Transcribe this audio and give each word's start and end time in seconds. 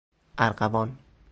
ارغوان 0.37 0.97